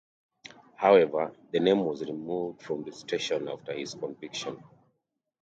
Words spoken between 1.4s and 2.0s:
the name